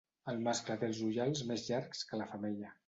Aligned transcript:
El 0.31 0.39
mascle 0.47 0.77
té 0.85 0.89
els 0.93 1.03
ullals 1.09 1.45
més 1.53 1.69
llargs 1.71 2.05
que 2.11 2.23
la 2.25 2.31
femella. 2.35 2.79